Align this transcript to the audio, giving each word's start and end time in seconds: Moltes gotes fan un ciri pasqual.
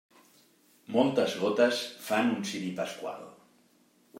Moltes 0.95 1.35
gotes 1.43 1.81
fan 2.07 2.33
un 2.37 2.41
ciri 2.53 2.73
pasqual. 2.81 3.25